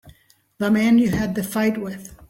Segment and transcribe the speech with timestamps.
[0.57, 2.15] The man you had the fight with.